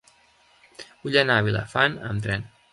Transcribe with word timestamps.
Vull 1.03 1.19
anar 1.23 1.37
a 1.37 1.45
Vilafant 1.51 2.01
amb 2.11 2.27
tren. 2.29 2.53